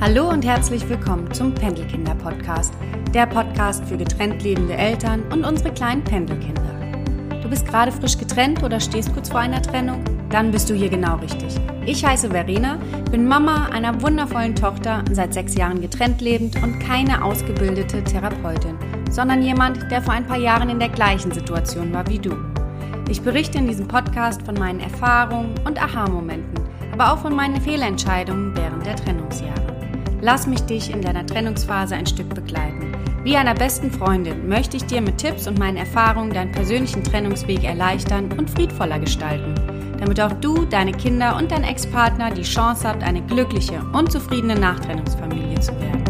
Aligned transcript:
Hallo 0.00 0.30
und 0.30 0.46
herzlich 0.46 0.88
willkommen 0.88 1.30
zum 1.30 1.52
Pendelkinder-Podcast, 1.52 2.72
der 3.12 3.26
Podcast 3.26 3.84
für 3.84 3.98
getrennt 3.98 4.42
lebende 4.42 4.74
Eltern 4.74 5.22
und 5.30 5.44
unsere 5.44 5.74
kleinen 5.74 6.02
Pendelkinder. 6.02 6.62
Du 7.42 7.50
bist 7.50 7.66
gerade 7.66 7.92
frisch 7.92 8.16
getrennt 8.16 8.62
oder 8.62 8.80
stehst 8.80 9.12
kurz 9.12 9.28
vor 9.28 9.40
einer 9.40 9.60
Trennung? 9.60 10.02
Dann 10.30 10.52
bist 10.52 10.70
du 10.70 10.74
hier 10.74 10.88
genau 10.88 11.16
richtig. 11.16 11.54
Ich 11.84 12.02
heiße 12.02 12.30
Verena, 12.30 12.78
bin 13.10 13.28
Mama 13.28 13.66
einer 13.66 14.00
wundervollen 14.00 14.56
Tochter, 14.56 15.04
seit 15.12 15.34
sechs 15.34 15.54
Jahren 15.54 15.82
getrennt 15.82 16.22
lebend 16.22 16.56
und 16.62 16.78
keine 16.80 17.22
ausgebildete 17.22 18.02
Therapeutin, 18.02 18.78
sondern 19.10 19.42
jemand, 19.42 19.92
der 19.92 20.00
vor 20.00 20.14
ein 20.14 20.26
paar 20.26 20.38
Jahren 20.38 20.70
in 20.70 20.78
der 20.78 20.88
gleichen 20.88 21.30
Situation 21.30 21.92
war 21.92 22.08
wie 22.08 22.18
du. 22.18 22.34
Ich 23.10 23.20
berichte 23.20 23.58
in 23.58 23.68
diesem 23.68 23.86
Podcast 23.86 24.40
von 24.44 24.54
meinen 24.54 24.80
Erfahrungen 24.80 25.52
und 25.66 25.82
Aha-Momenten, 25.82 26.64
aber 26.90 27.12
auch 27.12 27.18
von 27.18 27.36
meinen 27.36 27.60
Fehlentscheidungen 27.60 28.56
während 28.56 28.86
der 28.86 28.96
Trennungsjahre. 28.96 29.69
Lass 30.22 30.46
mich 30.46 30.60
dich 30.62 30.90
in 30.92 31.00
deiner 31.00 31.24
Trennungsphase 31.24 31.94
ein 31.94 32.06
Stück 32.06 32.34
begleiten. 32.34 32.92
Wie 33.24 33.36
einer 33.36 33.54
besten 33.54 33.90
Freundin 33.90 34.48
möchte 34.48 34.76
ich 34.76 34.84
dir 34.84 35.00
mit 35.00 35.18
Tipps 35.18 35.46
und 35.46 35.58
meinen 35.58 35.78
Erfahrungen 35.78 36.32
deinen 36.32 36.52
persönlichen 36.52 37.02
Trennungsweg 37.02 37.64
erleichtern 37.64 38.30
und 38.36 38.50
friedvoller 38.50 38.98
gestalten, 38.98 39.54
damit 39.98 40.20
auch 40.20 40.32
du, 40.32 40.66
deine 40.66 40.92
Kinder 40.92 41.36
und 41.36 41.50
dein 41.50 41.64
Ex-Partner 41.64 42.30
die 42.30 42.42
Chance 42.42 42.86
habt, 42.86 43.02
eine 43.02 43.22
glückliche 43.22 43.80
und 43.94 44.12
zufriedene 44.12 44.56
Nachtrennungsfamilie 44.56 45.58
zu 45.60 45.72
werden. 45.80 46.04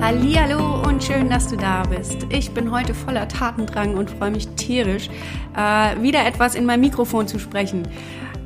Hallo 0.00 0.77
und 0.98 1.04
schön, 1.04 1.30
dass 1.30 1.46
du 1.46 1.56
da 1.56 1.84
bist. 1.84 2.26
Ich 2.28 2.50
bin 2.50 2.72
heute 2.72 2.92
voller 2.92 3.28
Tatendrang 3.28 3.94
und 3.94 4.10
freue 4.10 4.32
mich 4.32 4.48
tierisch, 4.56 5.08
äh, 5.56 6.02
wieder 6.02 6.26
etwas 6.26 6.56
in 6.56 6.66
mein 6.66 6.80
Mikrofon 6.80 7.28
zu 7.28 7.38
sprechen. 7.38 7.86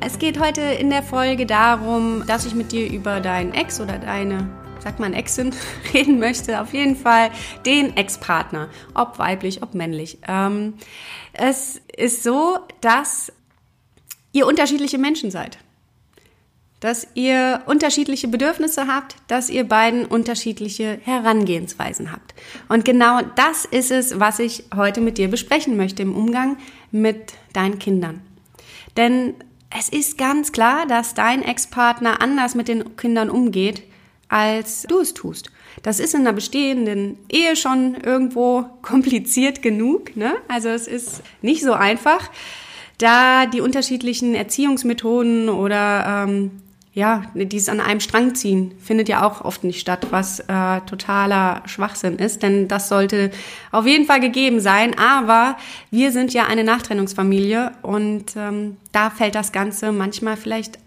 Es 0.01 0.19
geht 0.19 0.39
heute 0.39 0.61
in 0.61 0.91
der 0.91 1.01
Folge 1.01 1.47
darum, 1.47 2.23
dass 2.27 2.45
ich 2.45 2.53
mit 2.53 2.71
dir 2.71 2.91
über 2.91 3.21
deinen 3.21 3.55
Ex 3.55 3.81
oder 3.81 3.97
deine, 3.97 4.49
sag 4.77 4.99
mal 4.99 5.15
Exin, 5.15 5.55
reden 5.95 6.19
möchte. 6.19 6.61
Auf 6.61 6.75
jeden 6.75 6.95
Fall 6.95 7.31
den 7.65 7.97
Ex-Partner, 7.97 8.69
ob 8.93 9.17
weiblich, 9.17 9.63
ob 9.63 9.73
männlich. 9.73 10.19
Ähm, 10.27 10.75
es 11.31 11.81
ist 11.97 12.21
so, 12.21 12.59
dass 12.81 13.33
ihr 14.31 14.45
unterschiedliche 14.45 14.99
Menschen 14.99 15.31
seid 15.31 15.57
dass 16.83 17.07
ihr 17.13 17.61
unterschiedliche 17.65 18.27
Bedürfnisse 18.27 18.87
habt, 18.87 19.15
dass 19.27 19.49
ihr 19.49 19.63
beiden 19.63 20.05
unterschiedliche 20.05 20.99
Herangehensweisen 21.01 22.11
habt. 22.11 22.35
Und 22.67 22.83
genau 22.83 23.21
das 23.37 23.63
ist 23.63 23.89
es, 23.89 24.19
was 24.19 24.39
ich 24.39 24.65
heute 24.75 24.99
mit 24.99 25.17
dir 25.17 25.29
besprechen 25.29 25.77
möchte 25.77 26.03
im 26.03 26.13
Umgang 26.13 26.57
mit 26.91 27.35
deinen 27.53 27.79
Kindern. 27.79 28.21
Denn 28.97 29.33
es 29.69 29.87
ist 29.87 30.17
ganz 30.17 30.51
klar, 30.51 30.85
dass 30.85 31.13
dein 31.13 31.41
Ex-Partner 31.41 32.21
anders 32.21 32.53
mit 32.53 32.67
den 32.67 32.97
Kindern 32.97 33.29
umgeht, 33.29 33.83
als 34.27 34.81
du 34.81 34.99
es 34.99 35.13
tust. 35.13 35.51
Das 35.83 36.01
ist 36.01 36.13
in 36.13 36.21
einer 36.21 36.33
bestehenden 36.33 37.17
Ehe 37.29 37.55
schon 37.55 37.95
irgendwo 37.95 38.65
kompliziert 38.81 39.61
genug. 39.61 40.17
Ne? 40.17 40.33
Also 40.49 40.67
es 40.67 40.87
ist 40.87 41.23
nicht 41.41 41.63
so 41.63 41.71
einfach 41.71 42.29
da 42.97 43.45
die 43.45 43.61
unterschiedlichen 43.61 44.35
Erziehungsmethoden 44.35 45.47
oder 45.47 46.25
ähm, 46.27 46.62
ja, 46.95 47.23
dieses 47.33 47.69
an 47.69 47.79
einem 47.79 47.99
Strang 47.99 48.35
ziehen 48.35 48.75
findet 48.79 49.09
ja 49.09 49.25
auch 49.25 49.43
oft 49.43 49.63
nicht 49.63 49.79
statt, 49.79 50.07
was 50.11 50.41
äh, 50.41 50.81
totaler 50.81 51.63
Schwachsinn 51.65 52.17
ist, 52.17 52.43
denn 52.43 52.67
das 52.67 52.87
sollte 52.87 53.31
auf 53.71 53.87
jeden 53.87 54.05
Fall 54.05 54.19
gegeben 54.19 54.59
sein. 54.59 54.95
Aber 54.99 55.57
wir 55.89 56.11
sind 56.11 56.33
ja 56.33 56.45
eine 56.45 56.63
Nachtrennungsfamilie 56.63 57.71
und 57.81 58.35
ähm, 58.35 58.77
da 58.91 59.09
fällt 59.09 59.33
das 59.33 59.51
Ganze 59.51 59.91
manchmal 59.91 60.37
vielleicht 60.37 60.77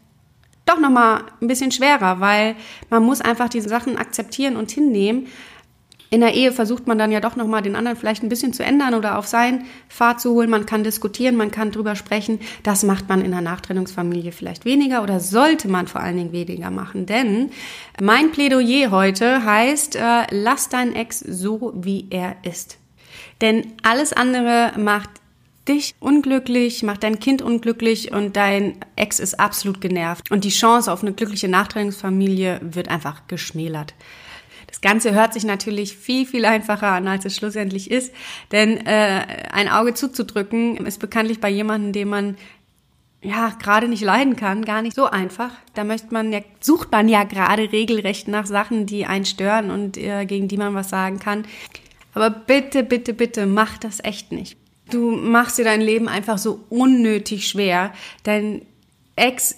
doch 0.65 0.79
nochmal 0.79 1.23
ein 1.41 1.49
bisschen 1.49 1.73
schwerer, 1.73 2.21
weil 2.21 2.55
man 2.89 3.03
muss 3.03 3.21
einfach 3.21 3.49
diese 3.49 3.69
Sachen 3.69 3.99
akzeptieren 3.99 4.57
und 4.57 4.71
hinnehmen 4.71 5.27
in 6.11 6.21
der 6.21 6.35
Ehe 6.35 6.53
versucht 6.53 6.87
man 6.87 6.99
dann 6.99 7.11
ja 7.11 7.21
doch 7.21 7.37
nochmal 7.37 7.63
den 7.63 7.75
anderen 7.75 7.97
vielleicht 7.97 8.23
ein 8.23 8.29
bisschen 8.29 8.53
zu 8.53 8.65
ändern 8.65 8.95
oder 8.95 9.19
auf 9.19 9.27
sein 9.27 9.65
Pfad 9.89 10.21
zu 10.21 10.33
holen. 10.33 10.51
Man 10.51 10.67
kann 10.67 10.85
diskutieren, 10.85 11.37
man 11.37 11.51
kann 11.51 11.73
drüber 11.73 11.97
sprechen. 11.97 12.41
Das 12.63 12.85
macht 12.85 13.09
man 13.09 13.25
in 13.25 13.33
der 13.33 13.41
Nachtrennungsfamilie 13.41 14.33
vielleicht 14.33 14.65
weniger 14.65 15.03
oder 15.03 15.19
sollte 15.19 15.69
man 15.69 15.89
vor 15.89 16.01
allen 16.01 16.17
Dingen 16.17 16.33
weniger 16.33 16.71
machen. 16.71 17.07
Denn 17.07 17.51
mein 18.01 18.31
Plädoyer 18.31 18.91
heute 18.91 19.45
heißt, 19.45 19.97
äh, 19.97 20.27
lass 20.31 20.69
deinen 20.69 20.95
Ex 20.95 21.21
so, 21.21 21.73
wie 21.75 22.07
er 22.11 22.37
ist. 22.45 22.79
Denn 23.41 23.73
alles 23.83 24.13
andere 24.13 24.73
macht 24.79 25.11
dich 25.69 25.97
unglücklich, 25.99 26.83
macht 26.83 27.03
dein 27.03 27.19
Kind 27.19 27.43
unglücklich 27.43 28.13
und 28.13 28.37
dein 28.37 28.77
Ex 28.95 29.19
ist 29.19 29.41
absolut 29.41 29.81
genervt. 29.81 30.31
Und 30.31 30.45
die 30.45 30.51
Chance 30.51 30.93
auf 30.93 31.03
eine 31.03 31.13
glückliche 31.13 31.49
Nachtrennungsfamilie 31.49 32.61
wird 32.63 32.89
einfach 32.89 33.27
geschmälert. 33.27 33.95
Das 34.67 34.81
Ganze 34.81 35.15
hört 35.15 35.33
sich 35.33 35.45
natürlich 35.45 35.97
viel, 35.97 36.27
viel 36.27 36.45
einfacher 36.45 36.89
an, 36.89 37.09
als 37.09 37.25
es 37.25 37.37
schlussendlich 37.37 37.91
ist. 37.91 38.13
Denn 38.53 38.85
äh, 38.87 39.47
ein 39.53 39.69
Auge 39.69 39.95
zuzudrücken 39.95 40.77
ist 40.87 40.99
bekanntlich 40.99 41.41
bei 41.41 41.49
jemandem, 41.49 41.93
den 41.93 42.09
man 42.09 42.37
ja 43.23 43.53
gerade 43.61 43.89
nicht 43.89 44.03
leiden 44.03 44.37
kann, 44.37 44.65
gar 44.65 44.83
nicht 44.83 44.95
so 44.95 45.07
einfach. 45.07 45.51
Da 45.75 45.85
möchte 45.85 46.13
man 46.13 46.33
ja, 46.33 46.41
sucht 46.61 46.93
man 46.93 47.09
ja 47.09 47.25
gerade 47.25 47.73
regelrecht 47.73 48.29
nach 48.29 48.47
Sachen, 48.47 48.87
die 48.87 49.07
einen 49.07 49.25
stören 49.25 49.71
und 49.71 49.97
äh, 49.97 50.27
gegen 50.27 50.49
die 50.49 50.57
man 50.57 50.75
was 50.75 50.91
sagen 50.91 51.19
kann. 51.19 51.45
Aber 52.15 52.31
bitte, 52.31 52.83
bitte, 52.83 53.13
bitte, 53.13 53.47
mach 53.47 53.79
das 53.79 54.03
echt 54.03 54.33
nicht. 54.33 54.57
Du 54.91 55.11
machst 55.11 55.59
dir 55.59 55.65
dein 55.65 55.81
Leben 55.81 56.09
einfach 56.09 56.39
so 56.39 56.61
unnötig 56.69 57.49
schwer. 57.49 57.93
Dein 58.23 58.63
Ex 59.17 59.57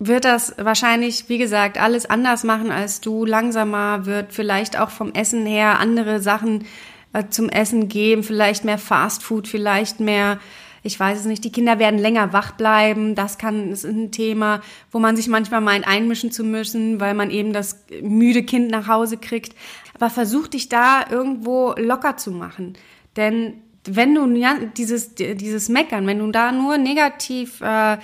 wird 0.00 0.24
das 0.24 0.54
wahrscheinlich, 0.56 1.28
wie 1.28 1.36
gesagt, 1.36 1.78
alles 1.78 2.06
anders 2.06 2.42
machen 2.42 2.72
als 2.72 3.02
du, 3.02 3.26
langsamer, 3.26 4.06
wird 4.06 4.32
vielleicht 4.32 4.78
auch 4.78 4.88
vom 4.88 5.12
Essen 5.12 5.44
her 5.44 5.78
andere 5.78 6.20
Sachen 6.20 6.64
äh, 7.12 7.24
zum 7.28 7.50
Essen 7.50 7.88
geben, 7.88 8.22
vielleicht 8.22 8.64
mehr 8.64 8.78
Fastfood, 8.78 9.46
vielleicht 9.46 10.00
mehr, 10.00 10.40
ich 10.82 10.98
weiß 10.98 11.20
es 11.20 11.26
nicht, 11.26 11.44
die 11.44 11.52
Kinder 11.52 11.78
werden 11.78 12.00
länger 12.00 12.32
wach 12.32 12.52
bleiben, 12.52 13.14
das 13.14 13.36
kann, 13.36 13.72
ist 13.72 13.84
ein 13.84 14.10
Thema, 14.10 14.62
wo 14.90 14.98
man 14.98 15.16
sich 15.16 15.28
manchmal 15.28 15.60
meint, 15.60 15.86
einmischen 15.86 16.32
zu 16.32 16.44
müssen, 16.44 16.98
weil 16.98 17.12
man 17.12 17.30
eben 17.30 17.52
das 17.52 17.84
müde 18.00 18.42
Kind 18.42 18.70
nach 18.70 18.88
Hause 18.88 19.18
kriegt. 19.18 19.54
Aber 19.94 20.08
versuch 20.08 20.48
dich 20.48 20.70
da 20.70 21.04
irgendwo 21.10 21.74
locker 21.76 22.16
zu 22.16 22.30
machen, 22.30 22.72
denn 23.16 23.60
wenn 23.84 24.14
du 24.14 24.26
ja, 24.36 24.56
dieses, 24.76 25.14
dieses 25.14 25.68
Meckern, 25.68 26.06
wenn 26.06 26.18
du 26.18 26.30
da 26.30 26.52
nur 26.52 26.78
negativ 26.78 27.60
äh, 27.60 27.96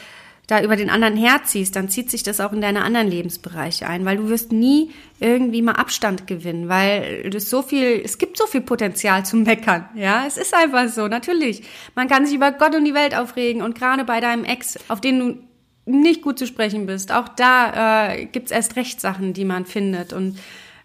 da 0.46 0.62
über 0.62 0.76
den 0.76 0.90
anderen 0.90 1.16
herziehst, 1.16 1.74
dann 1.74 1.88
zieht 1.88 2.10
sich 2.10 2.22
das 2.22 2.40
auch 2.40 2.52
in 2.52 2.60
deine 2.60 2.82
anderen 2.84 3.08
Lebensbereiche 3.08 3.88
ein, 3.88 4.04
weil 4.04 4.18
du 4.18 4.28
wirst 4.28 4.52
nie 4.52 4.92
irgendwie 5.18 5.62
mal 5.62 5.72
Abstand 5.72 6.26
gewinnen, 6.26 6.68
weil 6.68 7.28
es 7.34 7.50
so 7.50 7.62
viel, 7.62 8.00
es 8.04 8.18
gibt 8.18 8.38
so 8.38 8.46
viel 8.46 8.60
Potenzial 8.60 9.26
zum 9.26 9.42
Meckern, 9.42 9.88
ja, 9.94 10.24
es 10.26 10.36
ist 10.36 10.54
einfach 10.54 10.88
so, 10.88 11.08
natürlich. 11.08 11.62
Man 11.94 12.08
kann 12.08 12.26
sich 12.26 12.36
über 12.36 12.52
Gott 12.52 12.76
und 12.76 12.84
die 12.84 12.94
Welt 12.94 13.16
aufregen 13.16 13.62
und 13.62 13.76
gerade 13.76 14.04
bei 14.04 14.20
deinem 14.20 14.44
Ex, 14.44 14.78
auf 14.88 15.00
den 15.00 15.18
du 15.18 15.38
nicht 15.86 16.22
gut 16.22 16.38
zu 16.38 16.46
sprechen 16.46 16.86
bist, 16.86 17.12
auch 17.12 17.28
da 17.28 18.12
äh, 18.12 18.26
gibt's 18.26 18.50
erst 18.50 18.76
recht 18.76 19.00
Sachen, 19.00 19.32
die 19.32 19.44
man 19.44 19.66
findet 19.66 20.12
und 20.12 20.38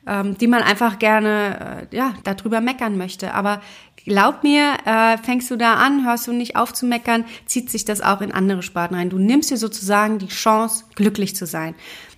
ähm, 0.08 0.38
die 0.38 0.48
man 0.48 0.64
einfach 0.64 1.00
gerne 1.00 1.88
äh, 1.92 1.96
ja 1.96 2.14
darüber 2.24 2.62
meckern 2.62 2.98
möchte. 2.98 3.34
Aber 3.34 3.62
glaub 4.06 4.44
mir, 4.44 4.74
äh, 4.86 5.18
fängst 5.18 5.50
du 5.52 5.56
da 5.56 5.76
an, 5.76 6.06
hörst 6.06 6.28
du 6.28 6.34
nicht 6.34 6.56
auf 6.56 6.74
zu 6.74 6.86
meckern, 6.86 7.26
zieht 7.46 7.70
sich 7.70 7.86
das 7.86 8.02
auch 8.02 8.22
in 8.22 8.32
andere 8.32 8.64
Sparten 8.64 8.96
rein. 8.96 9.10
Du 9.10 9.18
nimmst 9.18 9.52
dir 9.52 9.58
sozusagen 9.58 10.20
die 10.20 10.28
Chance, 10.28 10.86
glücklich 10.96 11.36
zu 11.36 11.46
sein. 11.46 11.76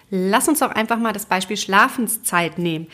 Lass 0.10 0.48
uns 0.48 0.60
doch 0.60 0.72
einfach 0.72 0.98
mal 0.98 1.14
das 1.14 1.26
Beispiel 1.26 1.58
Schlafenszeit 1.58 2.58
nehmen. 2.58 2.88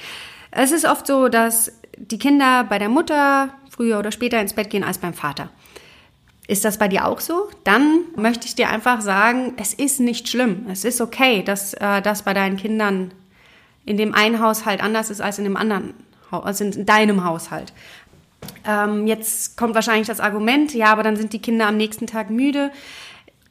Es 0.52 0.72
ist 0.72 0.86
oft 0.86 1.06
so, 1.06 1.28
dass 1.28 1.72
die 1.97 2.18
Kinder 2.18 2.64
bei 2.64 2.80
der 2.80 2.90
Mutter 2.90 3.50
früher 3.70 4.00
oder 4.00 4.12
später 4.12 4.40
ins 4.40 4.53
Bett 4.53 4.70
gehen 4.70 4.84
als 4.84 4.97
beim 4.97 5.14
Vater. 5.14 5.50
Ist 6.47 6.66
das 6.66 6.80
bei 6.80 6.88
dir 6.88 7.06
auch 7.06 7.20
so? 7.20 7.47
Dann 7.64 8.06
möchte 8.16 8.47
ich 8.47 8.56
dir 8.56 8.70
einfach 8.70 9.02
sagen, 9.02 9.53
es 9.58 9.74
ist 9.74 10.00
nicht 10.00 10.28
schlimm. 10.28 10.66
Es 10.68 10.84
ist 10.84 11.00
okay, 11.00 11.44
dass 11.44 11.76
äh, 11.76 12.02
das 12.02 12.24
bei 12.24 12.34
deinen 12.34 12.58
Kindern 12.58 13.12
in 13.85 13.97
dem 13.97 14.16
einen 14.16 14.40
Haushalt 14.40 14.82
anders 14.82 15.09
ist 15.09 15.22
als 15.22 15.38
in 15.38 15.44
dem 15.44 15.56
anderen, 15.56 15.94
also 16.32 16.64
in 16.64 16.85
deinem 16.85 17.24
Haushalt. 17.24 17.72
Ähm, 18.66 19.08
jetzt 19.08 19.58
kommt 19.58 19.76
wahrscheinlich 19.76 20.08
das 20.08 20.20
Argument, 20.20 20.74
ja, 20.74 20.88
aber 20.88 21.03
dann 21.03 21.16
sind 21.16 21.34
die 21.34 21.40
Kinder 21.40 21.68
am 21.68 21.78
nächsten 21.78 22.08
Tag 22.08 22.30
müde. 22.30 22.72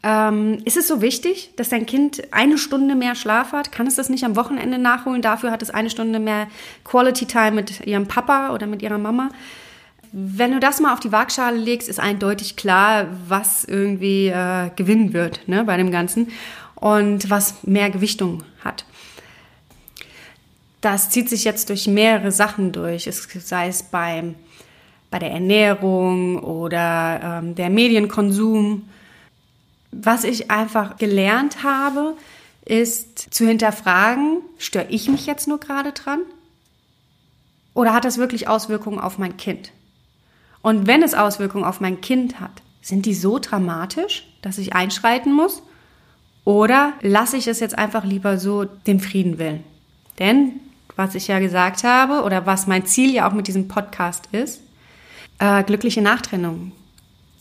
Ähm, 0.03 0.59
ist 0.65 0.77
es 0.77 0.87
so 0.87 1.01
wichtig, 1.01 1.53
dass 1.57 1.71
dein 1.71 1.87
Kind 1.87 2.23
eine 2.33 2.57
Stunde 2.57 2.95
mehr 2.95 3.15
Schlaf 3.15 3.53
hat? 3.53 3.73
Kann 3.73 3.87
es 3.87 3.97
das 3.97 4.09
nicht 4.09 4.25
am 4.25 4.37
Wochenende 4.37 4.79
nachholen? 4.79 5.23
Dafür 5.23 5.51
hat 5.51 5.63
es 5.63 5.71
eine 5.71 5.91
Stunde 5.91 6.21
mehr 6.21 6.47
Quality 6.85 7.27
Time 7.27 7.53
mit 7.53 7.87
ihrem 7.87 8.07
Papa 8.07 8.55
oder 8.55 8.67
mit 8.67 8.83
ihrer 8.83 8.99
Mama. 8.99 9.31
Wenn 10.13 10.53
du 10.53 10.61
das 10.61 10.81
mal 10.81 10.93
auf 10.93 11.01
die 11.01 11.13
Waagschale 11.13 11.57
legst, 11.57 11.89
ist 11.89 12.01
eindeutig 12.01 12.57
klar, 12.57 13.09
was 13.27 13.65
irgendwie 13.65 14.29
äh, 14.29 14.71
gewinnen 14.77 15.13
wird 15.13 15.47
ne, 15.49 15.65
bei 15.65 15.77
dem 15.77 15.91
Ganzen 15.91 16.29
und 16.77 17.29
was 17.29 17.63
mehr 17.65 17.91
Gewichtung 17.91 18.45
hat 18.65 18.85
das 20.81 21.11
zieht 21.11 21.29
sich 21.29 21.45
jetzt 21.45 21.69
durch 21.71 21.87
mehrere 21.87 22.33
Sachen 22.33 22.73
durch. 22.73 23.07
Es, 23.07 23.29
sei 23.45 23.69
es 23.69 23.83
beim, 23.83 24.35
bei 25.11 25.19
der 25.19 25.31
Ernährung 25.31 26.39
oder 26.43 27.21
ähm, 27.23 27.55
der 27.55 27.71
Medienkonsum. 27.71 28.89
Was 29.91 30.25
ich 30.25 30.51
einfach 30.51 30.99
gelernt 30.99 31.63
habe, 31.63 32.15
ist 32.65 33.33
zu 33.33 33.47
hinterfragen, 33.47 34.43
störe 34.59 34.87
ich 34.91 35.09
mich 35.09 35.27
jetzt 35.27 35.49
nur 35.49 35.59
gerade 35.59 35.93
dran? 35.93 36.21
Oder 37.73 37.95
hat 37.95 38.05
das 38.05 38.19
wirklich 38.19 38.49
Auswirkungen 38.49 38.99
auf 38.99 39.19
mein 39.19 39.37
Kind? 39.37 39.73
Und 40.61 40.87
wenn 40.87 41.03
es 41.03 41.15
Auswirkungen 41.15 41.65
auf 41.65 41.81
mein 41.81 42.01
Kind 42.01 42.41
hat, 42.41 42.63
sind 42.83 43.07
die 43.07 43.15
so 43.15 43.39
dramatisch, 43.39 44.27
dass 44.43 44.59
ich 44.59 44.75
einschreiten 44.75 45.33
muss? 45.33 45.63
Oder 46.45 46.95
lasse 47.01 47.37
ich 47.37 47.47
es 47.47 47.61
jetzt 47.61 47.79
einfach 47.79 48.05
lieber 48.05 48.39
so 48.39 48.65
dem 48.65 49.01
Frieden 49.01 49.39
willen? 49.39 49.65
Denn, 50.19 50.61
was 50.97 51.15
ich 51.15 51.29
ja 51.29 51.39
gesagt 51.39 51.85
habe, 51.85 52.23
oder 52.23 52.47
was 52.47 52.67
mein 52.67 52.87
Ziel 52.87 53.15
ja 53.15 53.29
auch 53.29 53.35
mit 53.35 53.47
diesem 53.47 53.69
Podcast 53.69 54.29
ist, 54.33 54.61
äh, 55.39 55.63
glückliche 55.65 56.03
Nachtrennung 56.03 56.73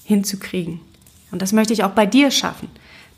hinzukriegen. 0.04 0.80
Und 1.32 1.42
das 1.42 1.54
möchte 1.54 1.74
ich 1.74 1.84
auch 1.84 1.92
bei 1.92 2.06
dir 2.06 2.32
schaffen, 2.32 2.70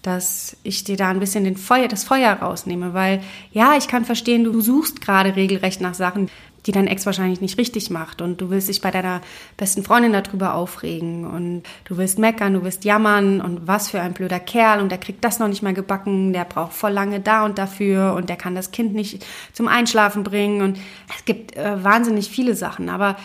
dass 0.01 0.57
ich 0.63 0.83
dir 0.83 0.97
da 0.97 1.09
ein 1.09 1.19
bisschen 1.19 1.43
den 1.43 1.57
Feuer, 1.57 1.87
das 1.87 2.03
Feuer 2.03 2.33
rausnehme, 2.33 2.93
weil 2.93 3.21
ja, 3.51 3.75
ich 3.77 3.87
kann 3.87 4.05
verstehen, 4.05 4.43
du 4.43 4.61
suchst 4.61 5.01
gerade 5.01 5.35
regelrecht 5.35 5.81
nach 5.81 5.93
Sachen, 5.93 6.29
die 6.65 6.71
dein 6.71 6.87
Ex 6.87 7.05
wahrscheinlich 7.05 7.41
nicht 7.41 7.57
richtig 7.57 7.89
macht. 7.89 8.21
Und 8.21 8.41
du 8.41 8.49
willst 8.49 8.69
dich 8.69 8.81
bei 8.81 8.91
deiner 8.91 9.21
besten 9.57 9.83
Freundin 9.83 10.13
darüber 10.13 10.55
aufregen. 10.55 11.25
Und 11.25 11.63
du 11.85 11.97
willst 11.97 12.19
meckern, 12.19 12.53
du 12.53 12.63
willst 12.63 12.83
jammern. 12.83 13.41
Und 13.41 13.67
was 13.67 13.89
für 13.89 14.01
ein 14.01 14.13
blöder 14.13 14.39
Kerl. 14.39 14.81
Und 14.81 14.89
der 14.89 14.97
kriegt 14.97 15.23
das 15.23 15.39
noch 15.39 15.47
nicht 15.47 15.63
mal 15.63 15.73
gebacken, 15.73 16.33
der 16.33 16.45
braucht 16.45 16.73
voll 16.73 16.91
lange 16.91 17.19
da 17.19 17.45
und 17.45 17.57
dafür. 17.57 18.13
Und 18.13 18.29
der 18.29 18.35
kann 18.35 18.55
das 18.55 18.71
Kind 18.71 18.93
nicht 18.93 19.25
zum 19.53 19.67
Einschlafen 19.67 20.23
bringen. 20.23 20.61
Und 20.61 20.77
es 21.15 21.25
gibt 21.25 21.55
äh, 21.55 21.83
wahnsinnig 21.83 22.29
viele 22.29 22.55
Sachen, 22.55 22.89
aber 22.89 23.15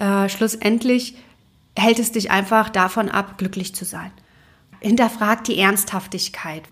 äh, 0.00 0.28
schlussendlich 0.28 1.14
hält 1.76 1.98
es 1.98 2.12
dich 2.12 2.30
einfach 2.30 2.68
davon 2.68 3.08
ab, 3.08 3.38
glücklich 3.38 3.74
zu 3.74 3.84
sein. 3.84 4.10
Hinterfrag 4.80 5.44
die 5.44 5.58
Ernsthaftigkeit. 5.58 6.62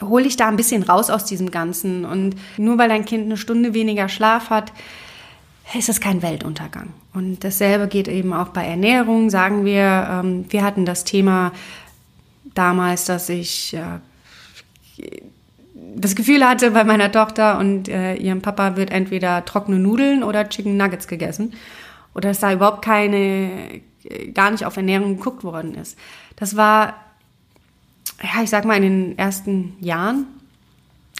Hol 0.00 0.22
dich 0.22 0.36
da 0.36 0.48
ein 0.48 0.56
bisschen 0.56 0.82
raus 0.82 1.10
aus 1.10 1.24
diesem 1.24 1.50
Ganzen 1.50 2.04
und 2.04 2.36
nur 2.56 2.78
weil 2.78 2.88
dein 2.88 3.04
Kind 3.04 3.24
eine 3.24 3.36
Stunde 3.36 3.74
weniger 3.74 4.08
Schlaf 4.08 4.50
hat, 4.50 4.72
ist 5.76 5.88
es 5.88 6.00
kein 6.00 6.22
Weltuntergang. 6.22 6.88
Und 7.12 7.44
dasselbe 7.44 7.86
geht 7.86 8.08
eben 8.08 8.32
auch 8.32 8.48
bei 8.48 8.64
Ernährung, 8.64 9.30
sagen 9.30 9.64
wir. 9.64 10.08
Ähm, 10.10 10.46
wir 10.48 10.64
hatten 10.64 10.84
das 10.84 11.04
Thema 11.04 11.52
damals, 12.54 13.04
dass 13.04 13.28
ich 13.28 13.74
äh, 13.74 14.00
das 15.96 16.14
Gefühl 16.14 16.46
hatte 16.46 16.70
bei 16.70 16.84
meiner 16.84 17.10
Tochter 17.12 17.58
und 17.58 17.88
äh, 17.88 18.14
ihrem 18.14 18.42
Papa 18.42 18.76
wird 18.76 18.90
entweder 18.90 19.44
trockene 19.44 19.78
Nudeln 19.78 20.22
oder 20.22 20.48
Chicken 20.48 20.76
Nuggets 20.76 21.08
gegessen. 21.08 21.52
Oder 22.14 22.30
dass 22.30 22.40
da 22.40 22.52
überhaupt 22.52 22.84
keine, 22.84 23.80
gar 24.34 24.50
nicht 24.50 24.64
auf 24.64 24.76
Ernährung 24.76 25.16
geguckt 25.16 25.44
worden 25.44 25.74
ist. 25.74 25.98
Das 26.36 26.56
war, 26.56 26.94
ja, 28.22 28.42
ich 28.42 28.50
sag 28.50 28.64
mal, 28.64 28.76
in 28.76 28.82
den 28.82 29.18
ersten 29.18 29.76
Jahren 29.80 30.26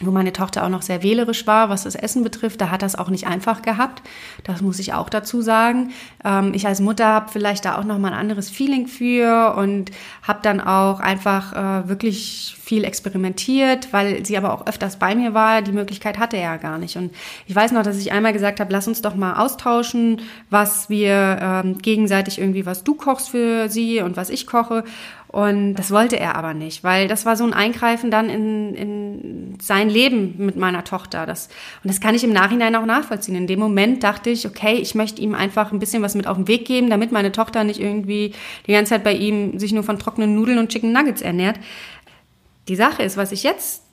wo 0.01 0.11
meine 0.11 0.33
Tochter 0.33 0.65
auch 0.65 0.69
noch 0.69 0.83
sehr 0.83 1.03
wählerisch 1.03 1.47
war, 1.47 1.69
was 1.69 1.85
das 1.85 1.95
Essen 1.95 2.25
betrifft. 2.25 2.61
Da 2.61 2.71
hat 2.71 2.83
das 2.83 2.97
auch 2.97 3.09
nicht 3.09 3.27
einfach 3.27 3.63
gehabt. 3.63 4.03
Das 4.45 4.63
muss 4.63 4.79
ich 4.79 4.93
auch 4.93 5.09
dazu 5.09 5.43
sagen. 5.43 5.93
Ähm, 6.25 6.53
ich 6.55 6.67
als 6.67 6.81
Mutter 6.81 7.07
habe 7.07 7.31
vielleicht 7.31 7.65
da 7.65 7.79
auch 7.79 7.85
noch 7.85 7.99
mal 7.99 8.09
ein 8.09 8.19
anderes 8.19 8.51
Feeling 8.51 8.87
für 8.87 9.55
und 9.57 9.91
habe 10.23 10.41
dann 10.43 10.61
auch 10.61 11.01
einfach 11.01 11.53
äh, 11.85 11.89
wirklich 11.89 12.57
viel 12.61 12.85
experimentiert, 12.85 13.93
weil 13.93 14.25
sie 14.25 14.37
aber 14.37 14.55
auch 14.55 14.67
öfters 14.67 14.99
bei 14.99 15.15
mir 15.15 15.35
war. 15.35 15.61
Die 15.61 15.73
Möglichkeit 15.73 16.19
hatte 16.19 16.37
er 16.37 16.43
ja 16.43 16.57
gar 16.57 16.79
nicht. 16.79 16.97
Und 16.97 17.13
ich 17.47 17.55
weiß 17.55 17.73
noch, 17.73 17.83
dass 17.83 17.99
ich 17.99 18.13
einmal 18.13 18.33
gesagt 18.33 18.61
habe, 18.61 18.73
lass 18.73 18.89
uns 18.89 19.03
doch 19.03 19.15
mal 19.15 19.35
austauschen, 19.35 20.23
was 20.51 20.89
wir 20.89 21.39
ähm, 21.41 21.79
gegenseitig 21.79 22.39
irgendwie, 22.39 22.67
was 22.67 22.85
du 22.85 22.95
kochst 22.95 23.31
für 23.31 23.69
sie 23.69 24.01
und 24.01 24.17
was 24.17 24.31
ich 24.31 24.47
koche. 24.47 24.85
Und 25.31 25.75
das 25.75 25.93
wollte 25.93 26.19
er 26.19 26.35
aber 26.35 26.55
nicht, 26.55 26.83
weil 26.83 27.07
das 27.07 27.25
war 27.25 27.37
so 27.37 27.45
ein 27.45 27.53
Eingreifen 27.53 28.11
dann 28.11 28.29
in, 28.29 28.75
in 28.75 29.59
sein 29.63 29.89
Leben 29.89 30.35
mit 30.39 30.57
meiner 30.57 30.83
Tochter. 30.83 31.25
Das, 31.25 31.47
und 31.85 31.89
das 31.89 32.01
kann 32.01 32.17
ich 32.17 32.25
im 32.25 32.33
Nachhinein 32.33 32.75
auch 32.75 32.85
nachvollziehen. 32.85 33.37
In 33.37 33.47
dem 33.47 33.61
Moment 33.61 34.03
dachte 34.03 34.31
ich, 34.31 34.45
okay, 34.45 34.75
ich 34.75 34.97
möchte 34.97 35.23
ihm 35.23 35.37
einfach 35.37 35.71
ein 35.71 35.79
bisschen 35.79 36.03
was 36.03 36.17
mit 36.17 36.27
auf 36.27 36.37
den 36.37 36.49
Weg 36.49 36.65
geben, 36.65 36.91
damit 36.91 37.13
meine 37.13 37.31
Tochter 37.31 37.63
nicht 37.63 37.79
irgendwie 37.79 38.35
die 38.67 38.73
ganze 38.73 38.91
Zeit 38.91 39.05
bei 39.05 39.13
ihm 39.13 39.57
sich 39.61 39.73
nur 39.73 39.85
von 39.85 40.01
trockenen 40.01 40.35
Nudeln 40.35 40.59
und 40.59 40.71
Chicken 40.71 40.93
Nuggets 40.93 41.23
ernährt. 41.23 41.61
Die 42.67 42.75
Sache 42.75 43.05
ist, 43.05 43.17
was 43.17 43.31
ich 43.31 43.45
jetzt 43.45 43.85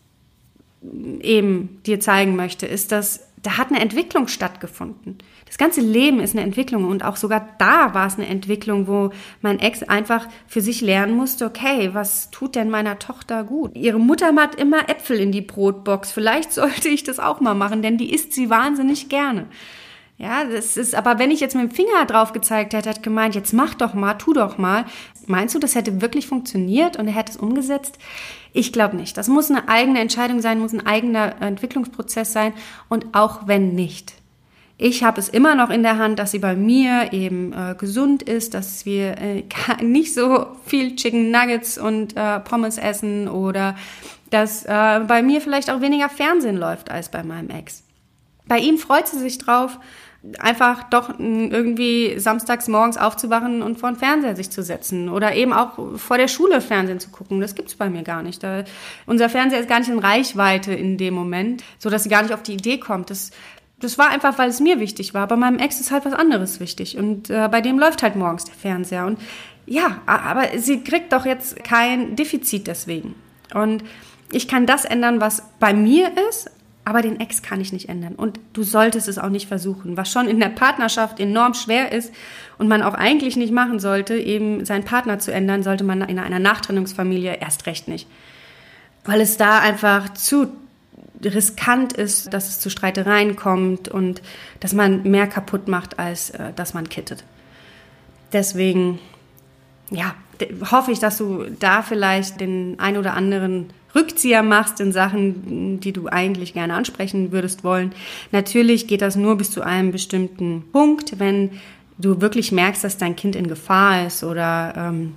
eben 1.22 1.84
dir 1.86 2.00
zeigen 2.00 2.36
möchte, 2.36 2.66
ist, 2.66 2.92
dass 2.92 3.28
da 3.44 3.60
hat 3.60 3.70
eine 3.70 3.80
Entwicklung 3.80 4.28
stattgefunden. 4.28 5.20
Das 5.48 5.58
ganze 5.58 5.82
Leben 5.82 6.20
ist 6.20 6.36
eine 6.36 6.44
Entwicklung 6.44 6.86
und 6.86 7.04
auch 7.04 7.16
sogar 7.16 7.48
da 7.58 7.94
war 7.94 8.08
es 8.08 8.16
eine 8.16 8.28
Entwicklung, 8.28 8.88
wo 8.88 9.12
mein 9.42 9.60
Ex 9.60 9.84
einfach 9.84 10.28
für 10.48 10.62
sich 10.62 10.82
lernen 10.82 11.16
musste, 11.16 11.46
okay, 11.46 11.92
was 11.94 12.32
tut 12.32 12.56
denn 12.56 12.70
meiner 12.70 13.00
Tochter 13.00 13.44
gut? 13.44 13.76
Ihre 13.76 14.00
Mutter 14.00 14.32
macht 14.32 14.56
immer 14.56 14.90
Äpfel 14.90 15.20
in 15.20 15.32
die 15.32 15.42
Brotbox. 15.42 16.12
Vielleicht 16.12 16.54
sollte 16.58 16.90
ich 16.90 17.04
das 17.04 17.20
auch 17.20 17.40
mal 17.40 17.56
machen, 17.56 17.82
denn 17.82 17.98
die 17.98 18.14
isst 18.14 18.34
sie 18.34 18.50
wahnsinnig 18.50 19.10
gerne. 19.10 19.48
Ja, 20.20 20.46
das 20.46 20.78
ist, 20.78 20.96
aber 20.96 21.20
wenn 21.20 21.30
ich 21.30 21.40
jetzt 21.40 21.56
mit 21.56 21.64
dem 21.64 21.76
Finger 21.76 22.06
drauf 22.08 22.34
gezeigt 22.34 22.74
hätte, 22.74 22.90
hat 22.90 23.04
gemeint, 23.04 23.36
jetzt 23.36 23.54
mach 23.54 23.76
doch 23.76 23.94
mal, 23.94 24.16
tu 24.16 24.34
doch 24.34 24.58
mal. 24.58 24.86
Meinst 25.28 25.54
du, 25.54 25.60
das 25.60 25.76
hätte 25.76 26.02
wirklich 26.02 26.26
funktioniert 26.26 26.98
und 26.98 27.08
er 27.08 27.14
hätte 27.14 27.34
es 27.34 27.38
umgesetzt? 27.38 28.00
Ich 28.52 28.74
glaube 28.74 28.96
nicht. 28.96 29.16
Das 29.16 29.28
muss 29.28 29.52
eine 29.52 29.70
eigene 29.70 30.00
Entscheidung 30.00 30.42
sein, 30.42 30.60
muss 30.60 30.74
ein 30.74 30.88
eigener 30.88 31.40
Entwicklungsprozess 31.40 32.34
sein 32.34 32.54
und 32.90 33.14
auch 33.14 33.48
wenn 33.48 33.76
nicht. 33.76 34.16
Ich 34.80 35.04
habe 35.04 35.20
es 35.20 35.28
immer 35.28 35.56
noch 35.56 35.72
in 35.72 35.82
der 35.82 35.98
Hand, 35.98 36.20
dass 36.20 36.32
sie 36.32 36.40
bei 36.40 36.56
mir 36.56 37.12
eben 37.12 37.52
äh, 37.52 37.74
gesund 37.76 38.22
ist, 38.22 38.54
dass 38.54 38.86
wir 38.86 39.18
äh, 39.18 39.44
nicht 39.84 40.14
so 40.14 40.48
viel 40.66 40.96
Chicken 40.96 41.32
Nuggets 41.32 41.80
und 41.80 42.16
äh, 42.16 42.40
Pommes 42.42 42.78
essen 42.78 43.28
oder 43.28 43.76
dass 44.30 44.66
äh, 44.66 45.00
bei 45.08 45.24
mir 45.24 45.42
vielleicht 45.42 45.72
auch 45.72 45.82
weniger 45.82 46.10
Fernsehen 46.10 46.58
läuft 46.58 46.92
als 46.92 47.10
bei 47.10 47.24
meinem 47.24 47.50
Ex. 47.50 47.84
Bei 48.48 48.60
ihm 48.60 48.78
freut 48.78 49.08
sie 49.08 49.20
sich 49.20 49.40
drauf, 49.40 49.80
einfach 50.40 50.84
doch 50.90 51.20
irgendwie 51.20 52.20
samstags 52.20 52.68
morgens 52.68 52.98
aufzuwachen 52.98 53.62
und 53.62 53.80
vor 53.80 53.92
den 53.92 53.98
Fernseher 53.98 54.36
sich 54.36 54.50
zu 54.50 54.64
setzen 54.64 55.10
oder 55.10 55.36
eben 55.36 55.54
auch 55.54 55.98
vor 55.98 56.18
der 56.18 56.28
Schule 56.28 56.60
Fernsehen 56.62 57.00
zu 57.00 57.10
gucken. 57.10 57.40
Das 57.40 57.56
gibt's 57.56 57.76
bei 57.76 57.90
mir 57.90 58.04
gar 58.04 58.24
nicht. 58.24 58.44
Da, 58.44 58.64
unser 59.06 59.30
Fernseher 59.30 59.60
ist 59.60 59.70
gar 59.70 59.80
nicht 59.80 59.90
in 59.90 60.00
Reichweite 60.00 60.74
in 60.74 60.98
dem 60.98 61.14
Moment, 61.14 61.64
so 61.78 61.90
dass 61.90 62.04
sie 62.04 62.10
gar 62.10 62.24
nicht 62.24 62.34
auf 62.34 62.44
die 62.44 62.54
Idee 62.54 62.78
kommt. 62.78 63.10
Das, 63.10 63.32
das 63.80 63.98
war 63.98 64.10
einfach, 64.10 64.38
weil 64.38 64.50
es 64.50 64.60
mir 64.60 64.80
wichtig 64.80 65.14
war. 65.14 65.28
Bei 65.28 65.36
meinem 65.36 65.60
Ex 65.60 65.80
ist 65.80 65.92
halt 65.92 66.06
was 66.06 66.14
anderes 66.14 66.60
wichtig 66.60 66.98
und 66.98 67.30
äh, 67.30 67.48
bei 67.50 67.62
dem 67.62 67.78
läuft 67.80 68.02
halt 68.04 68.16
morgens 68.16 68.46
der 68.46 68.56
Fernseher 68.56 69.06
und 69.06 69.20
ja, 69.66 70.02
aber 70.06 70.58
sie 70.58 70.82
kriegt 70.82 71.12
doch 71.12 71.26
jetzt 71.26 71.64
kein 71.64 72.16
Defizit 72.16 72.68
deswegen. 72.68 73.16
Und 73.54 73.84
ich 74.32 74.48
kann 74.48 74.66
das 74.66 74.86
ändern, 74.86 75.20
was 75.20 75.44
bei 75.60 75.74
mir 75.74 76.12
ist, 76.30 76.50
aber 76.86 77.02
den 77.02 77.20
Ex 77.20 77.42
kann 77.42 77.60
ich 77.60 77.74
nicht 77.74 77.90
ändern. 77.90 78.16
Und 78.16 78.40
du 78.54 78.64
solltest 78.64 79.10
es 79.10 79.18
auch 79.18 79.30
nicht 79.30 79.50
versuchen. 79.50 79.98
Was 79.98 80.10
schon 80.10 80.30
in 80.30 80.40
der 80.40 80.48
Partnerschaft 80.48 81.20
enorm 81.20 81.54
schwer 81.54 81.92
ist 81.92 82.14
und 82.58 82.70
man 82.70 82.82
auch 82.82 82.94
eigentlich 82.94 83.36
nicht 83.36 83.52
machen 83.52 83.80
sollte, 83.80 84.16
eben 84.16 84.64
seinen 84.64 84.86
Partner 84.86 85.20
zu 85.20 85.34
ändern, 85.34 85.64
sollte 85.64 85.84
man 85.84 86.02
in 86.04 86.18
einer 86.18 86.40
Nachtrennungsfamilie 86.40 87.36
erst 87.42 87.66
recht 87.66 87.90
nicht. 87.90 88.08
Weil 89.04 89.20
es 89.20 89.36
da 89.36 89.60
einfach 89.60 90.14
zu 90.14 90.48
riskant 91.24 91.94
ist, 91.94 92.34
dass 92.34 92.50
es 92.50 92.60
zu 92.60 92.70
Streitereien 92.70 93.36
kommt 93.36 93.88
und 93.88 94.22
dass 94.60 94.74
man 94.74 95.04
mehr 95.04 95.28
kaputt 95.28 95.68
macht, 95.68 96.00
als 96.00 96.30
äh, 96.32 96.54
dass 96.56 96.74
man 96.74 96.90
kittet. 96.90 97.24
Deswegen, 98.34 99.00
ja, 99.90 100.16
hoffe 100.70 100.92
ich, 100.92 101.00
dass 101.00 101.18
du 101.18 101.46
da 101.60 101.82
vielleicht 101.82 102.42
den 102.42 102.80
ein 102.80 102.98
oder 102.98 103.14
anderen 103.14 103.72
Rückzieher 103.96 104.44
machst 104.44 104.80
in 104.80 104.92
Sachen, 104.92 105.80
die 105.80 105.92
du 105.92 106.08
eigentlich 106.08 106.54
gerne 106.54 106.76
ansprechen 106.76 107.32
würdest 107.32 107.64
wollen. 107.64 107.94
Natürlich 108.32 108.88
geht 108.88 109.02
das 109.02 109.16
nur 109.16 109.38
bis 109.38 109.50
zu 109.50 109.62
einem 109.62 109.92
bestimmten 109.92 110.64
Punkt, 110.72 111.20
wenn 111.20 111.52
du 111.98 112.22
wirklich 112.22 112.52
merkst, 112.52 112.84
dass 112.84 112.98
dein 112.98 113.16
Kind 113.16 113.36
in 113.36 113.48
Gefahr 113.48 114.06
ist 114.06 114.24
oder 114.24 114.74
ähm, 114.78 115.14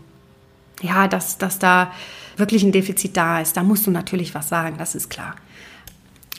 ja, 0.80 1.09
dass, 1.09 1.37
dass 1.37 1.59
da 1.59 1.92
wirklich 2.37 2.62
ein 2.62 2.73
Defizit 2.73 3.16
da 3.16 3.40
ist. 3.40 3.57
Da 3.57 3.62
musst 3.62 3.87
du 3.87 3.90
natürlich 3.90 4.35
was 4.35 4.49
sagen, 4.49 4.76
das 4.78 4.95
ist 4.95 5.11
klar. 5.11 5.35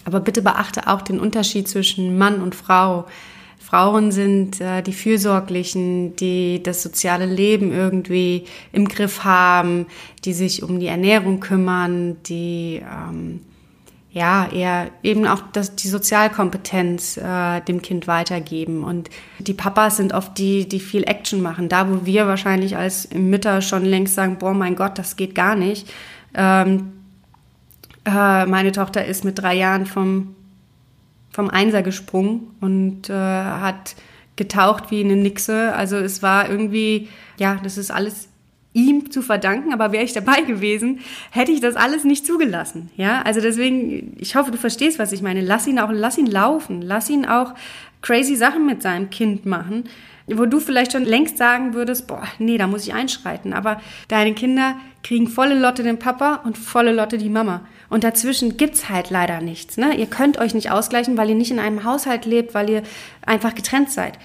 Aber 0.05 0.19
bitte 0.19 0.41
beachte 0.41 0.87
auch 0.87 1.01
den 1.01 1.19
Unterschied 1.19 1.67
zwischen 1.67 2.17
Mann 2.17 2.41
und 2.41 2.55
Frau. 2.55 3.05
Frauen 3.59 4.11
sind 4.11 4.59
äh, 4.59 4.81
die 4.81 4.91
Fürsorglichen, 4.91 6.15
die 6.17 6.61
das 6.61 6.83
soziale 6.83 7.25
Leben 7.25 7.71
irgendwie 7.71 8.45
im 8.73 8.87
Griff 8.87 9.23
haben, 9.23 9.85
die 10.25 10.33
sich 10.33 10.61
um 10.63 10.79
die 10.79 10.87
Ernährung 10.87 11.39
kümmern, 11.39 12.17
die 12.23 12.81
ähm, 12.81 13.39
ja 14.11 14.49
eher 14.51 14.89
eben 15.03 15.25
auch 15.25 15.41
das, 15.53 15.75
die 15.75 15.87
Sozialkompetenz 15.87 17.15
äh, 17.15 17.61
dem 17.61 17.81
Kind 17.81 18.07
weitergeben. 18.07 18.83
Und 18.83 19.09
die 19.39 19.53
Papas 19.53 19.97
sind 19.97 20.13
oft 20.13 20.37
die, 20.37 20.67
die 20.67 20.81
viel 20.81 21.03
Action 21.03 21.41
machen. 21.41 21.69
Da, 21.69 21.89
wo 21.89 22.05
wir 22.05 22.27
wahrscheinlich 22.27 22.75
als 22.75 23.09
Mütter 23.13 23.61
schon 23.61 23.85
längst 23.85 24.15
sagen, 24.15 24.37
boah, 24.37 24.53
mein 24.53 24.75
Gott, 24.75 24.97
das 24.97 25.15
geht 25.15 25.33
gar 25.33 25.55
nicht. 25.55 25.87
Ähm, 26.33 26.91
äh, 28.05 28.45
meine 28.45 28.71
Tochter 28.71 29.05
ist 29.05 29.23
mit 29.25 29.39
drei 29.39 29.55
Jahren 29.55 29.85
vom 29.85 30.35
vom 31.31 31.49
Einser 31.49 31.81
gesprungen 31.81 32.53
und 32.59 33.09
äh, 33.09 33.13
hat 33.13 33.95
getaucht 34.35 34.91
wie 34.91 35.03
eine 35.03 35.15
Nixe. 35.15 35.73
Also 35.73 35.97
es 35.97 36.21
war 36.21 36.49
irgendwie, 36.49 37.07
ja, 37.37 37.59
das 37.63 37.77
ist 37.77 37.91
alles 37.91 38.27
ihm 38.73 39.11
zu 39.11 39.21
verdanken, 39.21 39.73
aber 39.73 39.91
wäre 39.91 40.03
ich 40.03 40.13
dabei 40.13 40.41
gewesen, 40.41 40.99
hätte 41.29 41.51
ich 41.51 41.59
das 41.59 41.75
alles 41.75 42.03
nicht 42.03 42.25
zugelassen. 42.25 42.89
Ja, 42.95 43.21
also 43.23 43.41
deswegen, 43.41 44.15
ich 44.17 44.35
hoffe, 44.35 44.51
du 44.51 44.57
verstehst, 44.57 44.99
was 44.99 45.11
ich 45.11 45.21
meine. 45.21 45.41
Lass 45.41 45.67
ihn 45.67 45.79
auch, 45.79 45.89
lass 45.91 46.17
ihn 46.17 46.27
laufen, 46.27 46.81
lass 46.81 47.09
ihn 47.09 47.25
auch 47.25 47.53
crazy 48.01 48.35
Sachen 48.35 48.65
mit 48.65 48.81
seinem 48.81 49.09
Kind 49.09 49.45
machen, 49.45 49.83
wo 50.27 50.45
du 50.45 50.59
vielleicht 50.59 50.93
schon 50.93 51.03
längst 51.03 51.37
sagen 51.37 51.73
würdest, 51.73 52.07
boah, 52.07 52.23
nee, 52.39 52.57
da 52.57 52.67
muss 52.67 52.87
ich 52.87 52.93
einschreiten. 52.93 53.53
Aber 53.53 53.81
deine 54.07 54.33
Kinder 54.33 54.75
kriegen 55.03 55.27
volle 55.27 55.59
Lotte 55.59 55.83
den 55.83 55.99
Papa 55.99 56.41
und 56.45 56.57
volle 56.57 56.93
Lotte 56.93 57.17
die 57.17 57.29
Mama. 57.29 57.61
Und 57.91 58.05
dazwischen 58.05 58.55
gibt's 58.55 58.87
halt 58.87 59.09
leider 59.09 59.41
nichts. 59.41 59.75
Ne? 59.75 59.93
Ihr 59.97 60.05
könnt 60.05 60.37
euch 60.37 60.53
nicht 60.53 60.71
ausgleichen, 60.71 61.17
weil 61.17 61.27
ihr 61.27 61.35
nicht 61.35 61.51
in 61.51 61.59
einem 61.59 61.83
Haushalt 61.83 62.25
lebt, 62.25 62.53
weil 62.53 62.69
ihr 62.69 62.83
einfach 63.25 63.53
getrennt 63.53 63.91
seid. 63.91 64.17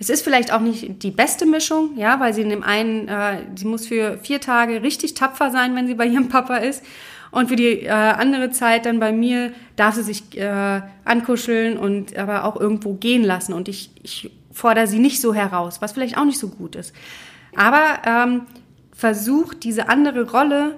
Es 0.00 0.10
ist 0.10 0.22
vielleicht 0.22 0.52
auch 0.52 0.58
nicht 0.58 1.04
die 1.04 1.12
beste 1.12 1.46
Mischung, 1.46 1.96
ja, 1.96 2.18
weil 2.18 2.34
sie 2.34 2.42
in 2.42 2.48
dem 2.48 2.64
einen, 2.64 3.06
äh, 3.06 3.42
sie 3.54 3.64
muss 3.64 3.86
für 3.86 4.18
vier 4.18 4.40
Tage 4.40 4.82
richtig 4.82 5.14
tapfer 5.14 5.52
sein, 5.52 5.76
wenn 5.76 5.86
sie 5.86 5.94
bei 5.94 6.06
ihrem 6.06 6.28
Papa 6.28 6.56
ist. 6.56 6.82
Und 7.30 7.48
für 7.48 7.54
die 7.54 7.84
äh, 7.84 7.90
andere 7.90 8.50
Zeit 8.50 8.86
dann 8.86 8.98
bei 8.98 9.12
mir 9.12 9.52
darf 9.76 9.94
sie 9.94 10.02
sich 10.02 10.36
äh, 10.36 10.82
ankuscheln 11.04 11.78
und 11.78 12.18
aber 12.18 12.42
auch 12.42 12.58
irgendwo 12.58 12.94
gehen 12.94 13.22
lassen. 13.22 13.52
Und 13.52 13.68
ich, 13.68 13.92
ich 14.02 14.32
fordere 14.50 14.88
sie 14.88 14.98
nicht 14.98 15.20
so 15.20 15.32
heraus, 15.32 15.80
was 15.80 15.92
vielleicht 15.92 16.18
auch 16.18 16.24
nicht 16.24 16.40
so 16.40 16.48
gut 16.48 16.74
ist. 16.74 16.92
Aber 17.54 18.02
ähm, 18.04 18.42
versuch 18.92 19.54
diese 19.54 19.88
andere 19.88 20.28
Rolle, 20.28 20.76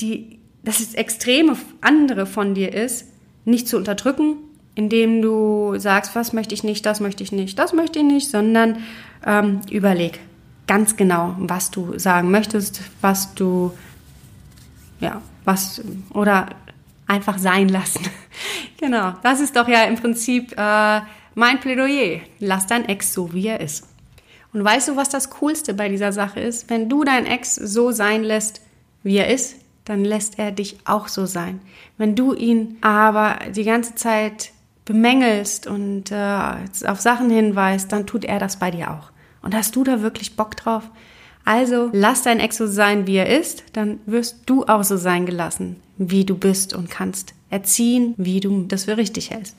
die 0.00 0.41
das 0.64 0.80
ist 0.80 0.96
extreme 0.96 1.56
andere 1.80 2.26
von 2.26 2.54
dir 2.54 2.72
ist, 2.72 3.06
nicht 3.44 3.68
zu 3.68 3.76
unterdrücken, 3.76 4.36
indem 4.74 5.20
du 5.20 5.78
sagst, 5.78 6.14
was 6.14 6.32
möchte 6.32 6.54
ich 6.54 6.64
nicht, 6.64 6.86
das 6.86 7.00
möchte 7.00 7.22
ich 7.22 7.32
nicht, 7.32 7.58
das 7.58 7.72
möchte 7.72 7.98
ich 7.98 8.04
nicht, 8.04 8.30
sondern 8.30 8.78
ähm, 9.26 9.60
überleg 9.70 10.20
ganz 10.66 10.96
genau, 10.96 11.34
was 11.38 11.70
du 11.70 11.98
sagen 11.98 12.30
möchtest, 12.30 12.82
was 13.00 13.34
du, 13.34 13.72
ja, 15.00 15.20
was, 15.44 15.82
oder 16.14 16.50
einfach 17.06 17.38
sein 17.38 17.68
lassen. 17.68 18.06
genau, 18.80 19.14
das 19.22 19.40
ist 19.40 19.56
doch 19.56 19.68
ja 19.68 19.84
im 19.84 19.96
Prinzip 19.96 20.56
äh, 20.56 21.00
mein 21.34 21.60
Plädoyer. 21.60 22.20
Lass 22.38 22.66
dein 22.66 22.88
Ex 22.88 23.12
so, 23.12 23.32
wie 23.34 23.48
er 23.48 23.60
ist. 23.60 23.88
Und 24.52 24.64
weißt 24.64 24.88
du, 24.88 24.96
was 24.96 25.08
das 25.08 25.30
Coolste 25.30 25.74
bei 25.74 25.88
dieser 25.88 26.12
Sache 26.12 26.40
ist? 26.40 26.70
Wenn 26.70 26.88
du 26.88 27.04
deinen 27.04 27.26
Ex 27.26 27.54
so 27.54 27.90
sein 27.90 28.22
lässt, 28.22 28.60
wie 29.02 29.16
er 29.16 29.28
ist, 29.28 29.56
dann 29.84 30.04
lässt 30.04 30.38
er 30.38 30.52
dich 30.52 30.78
auch 30.84 31.08
so 31.08 31.26
sein. 31.26 31.60
Wenn 31.98 32.14
du 32.14 32.34
ihn 32.34 32.76
aber 32.80 33.38
die 33.54 33.64
ganze 33.64 33.94
Zeit 33.94 34.52
bemängelst 34.84 35.66
und 35.66 36.10
äh, 36.10 36.54
auf 36.86 37.00
Sachen 37.00 37.30
hinweist, 37.30 37.92
dann 37.92 38.06
tut 38.06 38.24
er 38.24 38.38
das 38.38 38.58
bei 38.58 38.70
dir 38.70 38.90
auch. 38.90 39.10
Und 39.42 39.54
hast 39.54 39.74
du 39.76 39.84
da 39.84 40.02
wirklich 40.02 40.36
Bock 40.36 40.56
drauf? 40.56 40.84
Also 41.44 41.90
lass 41.92 42.22
dein 42.22 42.38
Ex 42.38 42.56
so 42.56 42.66
sein, 42.66 43.06
wie 43.06 43.16
er 43.16 43.40
ist, 43.40 43.64
dann 43.72 43.98
wirst 44.06 44.42
du 44.46 44.64
auch 44.64 44.84
so 44.84 44.96
sein 44.96 45.26
gelassen, 45.26 45.76
wie 45.98 46.24
du 46.24 46.36
bist 46.36 46.72
und 46.74 46.88
kannst 46.88 47.34
erziehen, 47.50 48.14
wie 48.16 48.40
du 48.40 48.64
das 48.68 48.84
für 48.84 48.96
richtig 48.96 49.30
hältst. 49.30 49.56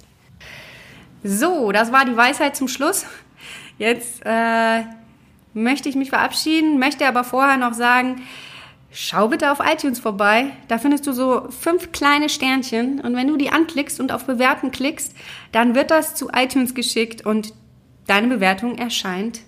So, 1.24 1.72
das 1.72 1.92
war 1.92 2.06
die 2.06 2.16
Weisheit 2.16 2.56
zum 2.56 2.68
Schluss. 2.68 3.06
Jetzt 3.78 4.22
äh, 4.26 4.84
möchte 5.54 5.90
ich 5.90 5.96
mich 5.96 6.10
verabschieden, 6.10 6.80
möchte 6.80 7.06
aber 7.06 7.24
vorher 7.24 7.58
noch 7.58 7.74
sagen, 7.74 8.22
Schau 8.96 9.30
bitte 9.30 9.52
auf 9.52 9.58
iTunes 9.60 10.00
vorbei. 10.00 10.52
Da 10.68 10.78
findest 10.78 11.08
du 11.08 11.14
so 11.14 11.50
fünf 11.50 11.92
kleine 11.92 12.30
Sternchen. 12.30 13.02
Und 13.02 13.16
wenn 13.16 13.28
du 13.28 13.38
die 13.38 13.50
anklickst 13.50 14.00
und 14.00 14.12
auf 14.12 14.26
Bewerten 14.26 14.70
klickst, 14.70 15.16
dann 15.52 15.74
wird 15.74 15.90
das 15.90 16.14
zu 16.14 16.30
iTunes 16.30 16.76
geschickt 16.76 17.26
und 17.26 17.54
deine 18.06 18.28
Bewertung 18.28 18.78
erscheint 18.78 19.42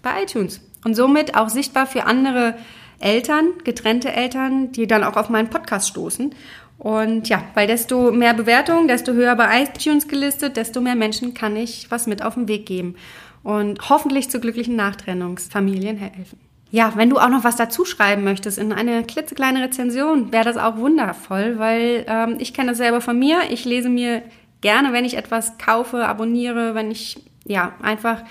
bei 0.00 0.22
iTunes. 0.22 0.62
Und 0.82 0.94
somit 0.94 1.36
auch 1.36 1.50
sichtbar 1.50 1.86
für 1.86 2.04
andere 2.04 2.56
Eltern, 2.98 3.50
getrennte 3.64 4.12
Eltern, 4.12 4.72
die 4.72 4.86
dann 4.86 5.04
auch 5.04 5.16
auf 5.16 5.28
meinen 5.28 5.50
Podcast 5.50 5.88
stoßen. 5.88 6.34
Und 6.78 7.28
ja, 7.28 7.42
weil 7.52 7.66
desto 7.66 8.12
mehr 8.12 8.32
Bewertungen, 8.32 8.88
desto 8.88 9.12
höher 9.12 9.36
bei 9.36 9.62
iTunes 9.62 10.08
gelistet, 10.08 10.56
desto 10.56 10.80
mehr 10.80 10.94
Menschen 10.94 11.34
kann 11.34 11.54
ich 11.54 11.90
was 11.90 12.06
mit 12.06 12.22
auf 12.22 12.34
den 12.34 12.48
Weg 12.48 12.64
geben 12.64 12.96
und 13.42 13.90
hoffentlich 13.90 14.30
zu 14.30 14.40
glücklichen 14.40 14.76
Nachtrennungsfamilien 14.76 15.98
helfen. 15.98 16.45
Ja, 16.70 16.92
wenn 16.96 17.10
du 17.10 17.18
auch 17.18 17.28
noch 17.28 17.44
was 17.44 17.56
dazu 17.56 17.84
schreiben 17.84 18.24
möchtest 18.24 18.58
in 18.58 18.72
eine 18.72 19.04
klitzekleine 19.04 19.62
Rezension, 19.62 20.32
wäre 20.32 20.44
das 20.44 20.56
auch 20.56 20.76
wundervoll, 20.78 21.58
weil 21.58 22.04
ähm, 22.08 22.36
ich 22.38 22.54
kenne 22.54 22.70
das 22.70 22.78
selber 22.78 23.00
von 23.00 23.18
mir. 23.18 23.38
Ich 23.50 23.64
lese 23.64 23.88
mir 23.88 24.22
gerne, 24.60 24.92
wenn 24.92 25.04
ich 25.04 25.16
etwas 25.16 25.58
kaufe, 25.58 26.06
abonniere, 26.06 26.74
wenn 26.74 26.90
ich 26.90 27.18
ja 27.44 27.72
einfach 27.80 28.22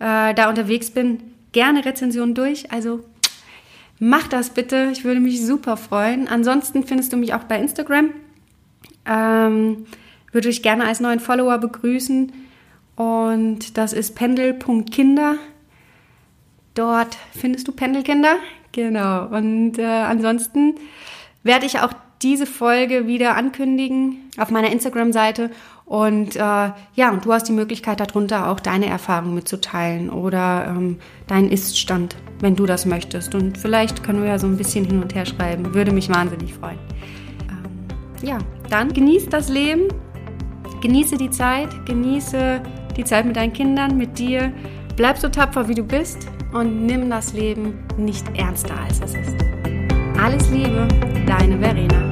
äh, 0.00 0.34
da 0.34 0.48
unterwegs 0.48 0.90
bin, 0.90 1.20
gerne 1.52 1.84
Rezensionen 1.84 2.34
durch. 2.34 2.72
Also 2.72 3.04
mach 4.00 4.26
das 4.26 4.50
bitte, 4.50 4.88
ich 4.92 5.04
würde 5.04 5.20
mich 5.20 5.44
super 5.44 5.76
freuen. 5.76 6.26
Ansonsten 6.26 6.84
findest 6.84 7.12
du 7.12 7.16
mich 7.16 7.32
auch 7.32 7.44
bei 7.44 7.60
Instagram. 7.60 8.10
Ähm, 9.06 9.86
würde 10.32 10.48
ich 10.48 10.62
gerne 10.62 10.84
als 10.84 11.00
neuen 11.00 11.20
Follower 11.20 11.58
begrüßen. 11.58 12.32
Und 12.96 13.78
das 13.78 13.92
ist 13.92 14.16
pendel.kinder. 14.16 15.36
Dort 16.78 17.18
findest 17.32 17.66
du 17.66 17.72
Pendelkinder. 17.72 18.36
Genau. 18.70 19.26
Und 19.26 19.80
äh, 19.80 19.84
ansonsten 19.84 20.76
werde 21.42 21.66
ich 21.66 21.80
auch 21.80 21.92
diese 22.22 22.46
Folge 22.46 23.08
wieder 23.08 23.36
ankündigen 23.36 24.30
auf 24.38 24.52
meiner 24.52 24.70
Instagram-Seite. 24.70 25.50
Und 25.86 26.36
äh, 26.36 26.38
ja, 26.38 27.10
und 27.10 27.24
du 27.24 27.32
hast 27.32 27.48
die 27.48 27.52
Möglichkeit 27.52 27.98
darunter 27.98 28.48
auch 28.48 28.60
deine 28.60 28.86
Erfahrungen 28.86 29.34
mitzuteilen 29.34 30.08
oder 30.08 30.66
ähm, 30.68 31.00
deinen 31.26 31.50
Iststand, 31.50 32.14
wenn 32.38 32.54
du 32.54 32.64
das 32.64 32.86
möchtest. 32.86 33.34
Und 33.34 33.58
vielleicht 33.58 34.04
können 34.04 34.22
wir 34.22 34.28
ja 34.28 34.38
so 34.38 34.46
ein 34.46 34.56
bisschen 34.56 34.84
hin 34.84 35.02
und 35.02 35.16
her 35.16 35.26
schreiben. 35.26 35.74
Würde 35.74 35.90
mich 35.90 36.08
wahnsinnig 36.08 36.54
freuen. 36.54 36.78
Ähm, 37.48 37.88
ja, 38.22 38.38
dann 38.70 38.92
genieß 38.92 39.28
das 39.30 39.48
Leben, 39.48 39.88
genieße 40.80 41.16
die 41.16 41.30
Zeit, 41.30 41.70
genieße 41.86 42.62
die 42.96 43.04
Zeit 43.04 43.26
mit 43.26 43.34
deinen 43.34 43.52
Kindern, 43.52 43.96
mit 43.96 44.16
dir. 44.16 44.52
Bleib 44.94 45.18
so 45.18 45.28
tapfer, 45.28 45.66
wie 45.66 45.74
du 45.74 45.82
bist 45.82 46.28
und 46.52 46.86
nimm 46.86 47.10
das 47.10 47.32
Leben 47.32 47.78
nicht 47.96 48.26
ernster, 48.36 48.74
als 48.80 49.00
es 49.00 49.14
ist. 49.14 49.36
Alles 50.20 50.50
Liebe, 50.50 50.88
deine 51.26 51.58
Verena. 51.58 52.07